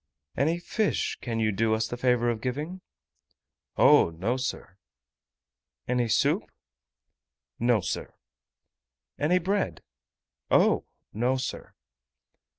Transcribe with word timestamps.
"Any 0.35 0.57
fish 0.57 1.19
can 1.21 1.39
you 1.39 1.51
do 1.51 1.75
us 1.75 1.87
the 1.87 1.95
favour 1.95 2.31
of 2.31 2.41
giving?" 2.41 2.81
"Oh! 3.87 4.09
no, 4.09 4.35
sir." 4.35 4.75
"Any 5.87 6.07
soup?" 6.09 6.51
"No, 7.59 7.81
sir." 7.81 8.15
"Any 9.19 9.37
bread?" 9.37 9.83
"Oh! 10.49 10.85
no, 11.13 11.37
sir." 11.37 11.75